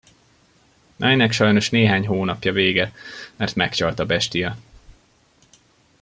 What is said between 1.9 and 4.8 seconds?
hónapja vége, mert megcsalt a bestia.